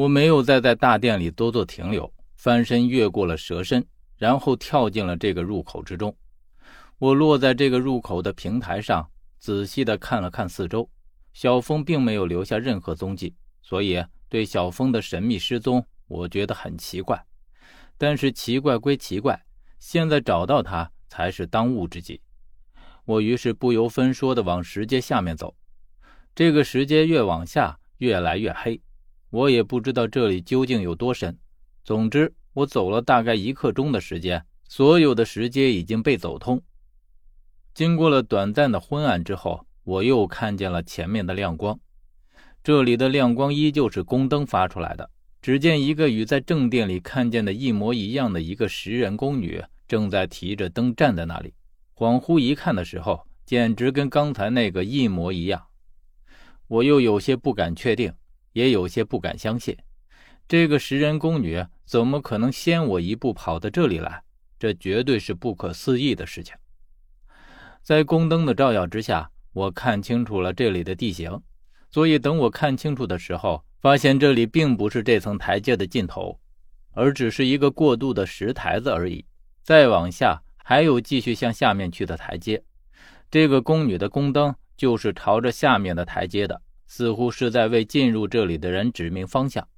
[0.00, 6.16] 我没有再在大殿里多做停留，翻身越过了蛇身，然后跳进了这个入口之中。
[6.96, 9.06] 我落在这个入口的平台上，
[9.38, 10.88] 仔细的看了看四周，
[11.34, 17.22] 小峰并没有留下任何踪迹，所以对小峰的神秘失踪，我觉得很奇怪。
[17.98, 19.38] 但是奇怪归奇怪，
[19.78, 22.18] 现在找到他才是当务之急。
[23.04, 25.54] 我于是不由分说的往石阶下面走，
[26.34, 28.80] 这个石阶越往下越来越黑。
[29.30, 31.38] 我也不知道这里究竟有多深。
[31.84, 36.60] 总之，我走了大概一刻钟的时间，所有的石阶已经被走通。
[37.72, 41.78] 经过了短暂的昏暗之后，我又看见了前面的亮光。
[42.62, 45.10] 这里的亮光依旧是宫灯发出来的。
[45.40, 51.54] 只见一个与在正殿里看见的一模一样的一个食人宫女，正在提着灯站在那里。
[51.96, 55.68] 恍惚一看的时候，简直跟刚才那个一模一样。
[56.66, 58.12] 我又有些不敢确定。
[58.52, 59.76] 也有些不敢相信，
[60.48, 64.22] 这个食人宫女怎么可能先我一步跑到这里来？
[64.58, 66.54] 这绝对是不可思议的事情。
[67.82, 71.40] 在宫灯的照耀之下，我看清楚了这里的地形。
[71.90, 76.38] 所以等我看清楚的时候，发现这里并不是这层台阶的尽头，
[76.92, 79.24] 而只是一个过渡的石台子而已。
[79.62, 82.62] 再往下还有继续向下面去的台阶。
[83.30, 86.60] 这个宫女的宫灯就是朝着下面的台阶的。
[86.92, 89.68] 似乎是在为进入这里的人指明方向。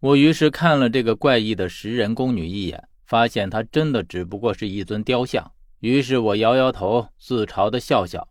[0.00, 5.52] 我于是看了这个怪异的食人宫女一眼，发现她真的只不过是一尊雕像。
[5.78, 8.26] 于是我摇摇头，自嘲的笑笑。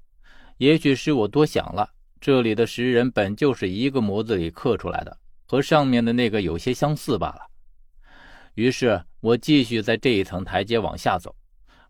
[0.58, 7.40] 也许是我多想了，这里的食人本就是一个模子里刻出来的，和上面的那个有些相似罢了。
[8.56, 11.34] 于是我继续在这一层台阶往下走，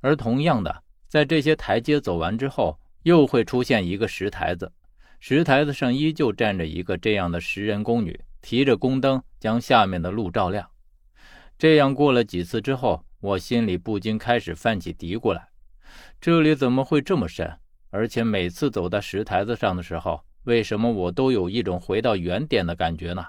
[0.02, 4.72] 而同样的，在这些台阶走完之后，又会出现一个石台子。
[5.28, 10.70] 石台子上依旧站着一个这样的食人宫女，提着宫灯将下面的路照亮。
[11.58, 15.48] 这样过了几次之后，我心里不禁开始泛起嘀咕来：
[16.22, 17.58] 这里怎么会这么深？
[17.90, 23.26] 而且每次走到石台子上的时候，为什么我都有一种回到原点的感觉呢？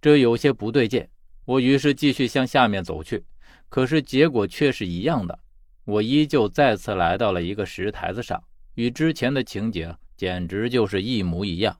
[0.00, 1.04] 这有些不对劲。
[1.46, 3.24] 我于是继续向下面走去，
[3.68, 5.36] 可是结果却是一样的。
[5.84, 8.40] 我依旧再次来到了一个石台子上，
[8.74, 9.94] 与之前的情景。
[10.16, 11.76] 简直就是一模一样。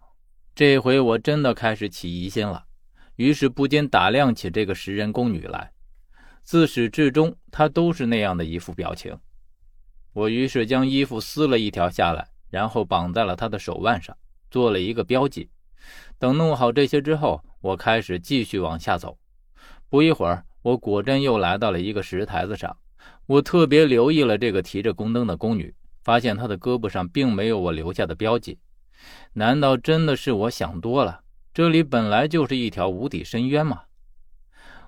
[0.57, 2.65] 这回我真的开始起疑心了，
[3.15, 5.71] 于是不禁打量起这个食人宫女来。
[6.43, 9.17] 自始至终，她都是那样的一副表情。
[10.13, 14.17] 我于是将衣服撕了一条下来，然后绑在了她的手腕上，
[14.51, 15.49] 做了一个标记。
[16.19, 19.17] 等弄好这些之后，我开始继续往下走。
[19.89, 22.77] 不一会儿，我果真又来到了一个石台子上。
[23.27, 25.73] 我特别留意了这个提着宫灯的宫女。
[26.05, 28.59] 发现他的胳膊上并没有我留下的标记，
[29.33, 31.23] 难道真的是我想多了？
[31.55, 33.85] 这里本来就是一条无底深渊吗？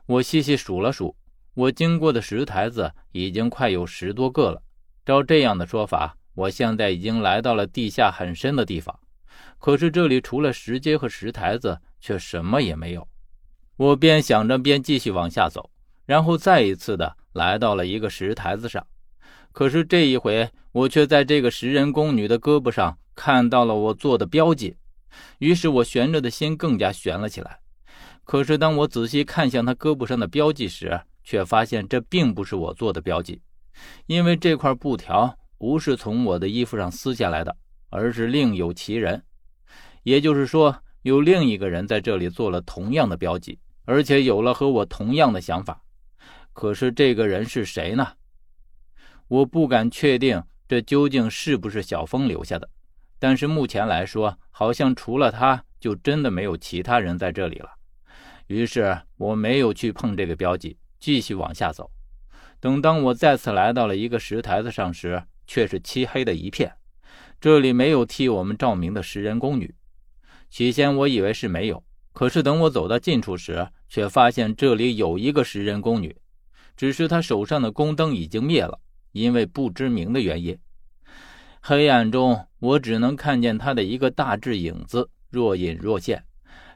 [0.05, 1.17] 我细细数了数，
[1.55, 4.63] 我经过的石台子已经快有十多个了。
[5.07, 9.01] 照这样的说法，我现在已经来到了地下很深的地方。
[9.59, 13.09] 可是这里除了石阶和石台子，却什么也没有。
[13.77, 15.71] 我边想着边继续往下走，
[16.05, 18.87] 然后再一次的来到了一个石台子上。
[19.53, 24.77] 可是这一回，我却在这个食人宫女的胳膊上看到了我做的标记，
[25.39, 27.61] 于是我悬着的心更加悬了起来。
[28.25, 33.41] 可是当我仔细看向她胳膊上的标记时，却发现这并不是我做的标记，
[34.05, 37.57] 因为这块布条不是从我的衣服上撕下来的，
[37.89, 39.23] 而是另有其人。
[40.03, 45.81] 也就是说，有另一个人在这里做了同样的标记，而且有了和我同样的想法。
[46.53, 48.07] 可是这个人是谁呢？
[49.29, 52.69] 我不敢确定这究竟是不是小峰留下的，
[53.19, 57.71] 但是目前来说，好像除了他就真的没有其他人在这里了。
[58.49, 61.91] 于是我没有去碰这个标记，继续往下走。
[62.59, 66.73] 等当我再次来到了一个石台子上时，却是漆黑的一片，
[67.41, 69.75] 这里没有替我们照明的食人宫女。
[70.49, 76.17] 起先我以为是没有，可是等我走到近处时，却发现这里有一个食人宫女，
[76.77, 78.81] 只是她手上的宫灯已经灭了。
[79.17, 80.59] 因为不知名的原因，
[81.63, 86.23] 黑暗中我只能看见他的一个大致影子，若隐若现。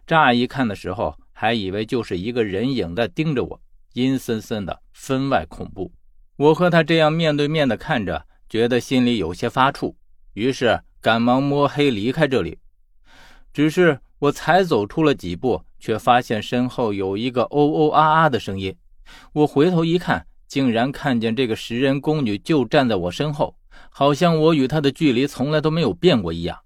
[0.06, 3.60] 乍一看的时候，还以为就是一个人影在盯着我，
[3.92, 5.92] 阴森森的，分外恐怖。
[6.37, 9.94] 我和他这样面对面的看着，觉得心里有些发怵，
[10.32, 12.58] 于是赶忙摸黑离开这里。
[13.52, 18.75] 只是我才走出了几步，却发现身后有一个哦哦啊啊的声音。
[19.34, 20.26] 我回头一看。
[20.50, 23.56] 竟然看见这个食人宫女就站在我身后，
[23.88, 26.58] 好像我与她的距离从来都没有变过一样。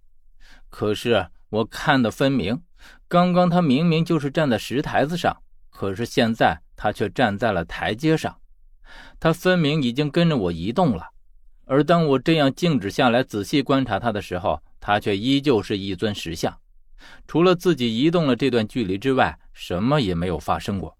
[0.70, 2.62] 可是我看得分明，
[3.06, 5.36] 刚刚她明明就是站在石台子上，
[5.68, 8.34] 可是现在她却站在了台阶上。
[9.20, 11.10] 他分明已经跟着我移动了，
[11.66, 16.58] 而当我这样静止下来仔细观察他的时候，他却依旧是一尊石像，
[17.26, 20.96] 除了自己移动了这段距离之外，什么也没有发生过。